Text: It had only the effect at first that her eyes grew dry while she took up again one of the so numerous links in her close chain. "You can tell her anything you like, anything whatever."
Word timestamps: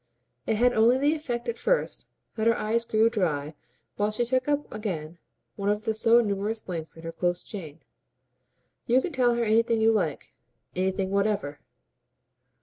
It 0.47 0.55
had 0.55 0.73
only 0.73 0.97
the 0.97 1.13
effect 1.13 1.47
at 1.47 1.59
first 1.59 2.07
that 2.35 2.47
her 2.47 2.57
eyes 2.57 2.85
grew 2.85 3.07
dry 3.07 3.53
while 3.97 4.09
she 4.09 4.25
took 4.25 4.47
up 4.47 4.65
again 4.73 5.19
one 5.57 5.69
of 5.69 5.83
the 5.85 5.93
so 5.93 6.21
numerous 6.21 6.67
links 6.67 6.97
in 6.97 7.03
her 7.03 7.11
close 7.11 7.43
chain. 7.43 7.81
"You 8.87 8.99
can 8.99 9.11
tell 9.11 9.35
her 9.35 9.43
anything 9.43 9.79
you 9.79 9.91
like, 9.91 10.33
anything 10.75 11.11
whatever." 11.11 11.59